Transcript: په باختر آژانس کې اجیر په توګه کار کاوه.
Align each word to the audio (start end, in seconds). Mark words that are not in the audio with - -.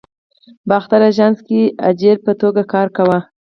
په 0.57 0.63
باختر 0.69 0.99
آژانس 1.09 1.37
کې 1.47 1.61
اجیر 1.89 2.17
په 2.25 2.31
توګه 2.41 2.61
کار 2.73 2.87
کاوه. 2.95 3.19